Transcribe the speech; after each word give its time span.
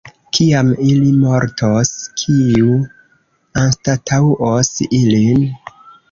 Kiam 0.35 0.69
ili 0.91 1.09
mortos, 1.17 1.91
kiu 2.21 2.71
anstataŭos 3.65 4.71
ilin? 5.01 5.45